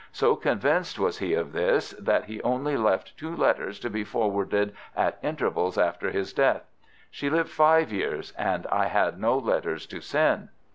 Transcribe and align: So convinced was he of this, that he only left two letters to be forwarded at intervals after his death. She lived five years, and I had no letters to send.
So 0.11 0.35
convinced 0.35 0.97
was 0.97 1.19
he 1.19 1.35
of 1.35 1.53
this, 1.53 1.91
that 1.99 2.25
he 2.25 2.41
only 2.41 2.75
left 2.75 3.15
two 3.19 3.35
letters 3.35 3.79
to 3.81 3.89
be 3.91 4.03
forwarded 4.03 4.73
at 4.95 5.19
intervals 5.21 5.77
after 5.77 6.09
his 6.09 6.33
death. 6.33 6.63
She 7.11 7.29
lived 7.29 7.51
five 7.51 7.91
years, 7.91 8.33
and 8.35 8.65
I 8.71 8.85
had 8.87 9.19
no 9.19 9.37
letters 9.37 9.85
to 9.85 10.01
send. 10.01 10.49